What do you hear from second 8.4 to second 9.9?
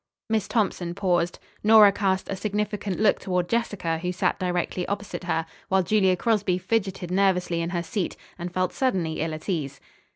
felt suddenly ill at ease.